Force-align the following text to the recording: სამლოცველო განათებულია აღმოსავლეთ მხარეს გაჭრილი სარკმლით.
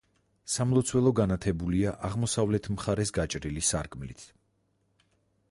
სამლოცველო 0.51 1.11
განათებულია 1.19 1.93
აღმოსავლეთ 2.09 2.71
მხარეს 2.77 3.13
გაჭრილი 3.19 3.65
სარკმლით. 3.71 4.27